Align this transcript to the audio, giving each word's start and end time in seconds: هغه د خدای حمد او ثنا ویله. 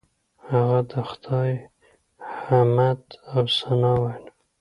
هغه 0.49 0.79
د 0.91 0.93
خدای 1.09 1.51
حمد 2.41 3.01
او 3.33 3.43
ثنا 3.57 3.91
ویله. 4.01 4.29